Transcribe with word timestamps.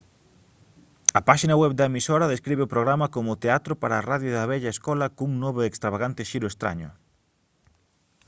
a 1.19 1.21
páxina 1.27 1.59
web 1.61 1.73
da 1.77 1.89
emisora 1.91 2.31
describe 2.33 2.63
o 2.65 2.71
programa 2.73 3.11
como 3.15 3.39
teatro 3.43 3.73
para 3.81 4.03
radio 4.09 4.31
da 4.33 4.47
vella 4.51 4.73
escola 4.75 5.13
cun 5.17 5.31
novo 5.43 5.59
e 5.61 5.69
extravagante 5.71 6.27
xiro 6.31 6.47
estraño 6.51 6.89